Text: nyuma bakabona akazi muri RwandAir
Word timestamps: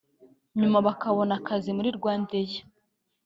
nyuma 0.59 0.77
bakabona 0.87 1.31
akazi 1.39 1.69
muri 1.77 1.89
RwandAir 1.97 2.51